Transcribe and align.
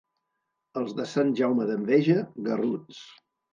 Els 0.81 0.95
de 1.01 1.05
Sant 1.11 1.35
Jaume 1.41 1.69
d'Enveja, 1.73 2.19
garruts. 2.51 3.07